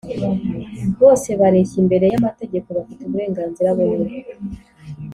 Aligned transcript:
Bose 1.01 1.29
bareshya 1.41 1.77
imbere 1.83 2.05
y 2.11 2.15
amategeko 2.19 2.67
bafite 2.77 3.01
uburenganzira 3.03 3.69
bumwe 3.77 4.13